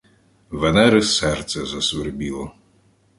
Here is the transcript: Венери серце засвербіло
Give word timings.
Венери 0.51 1.01
серце 1.01 1.65
засвербіло 1.65 2.51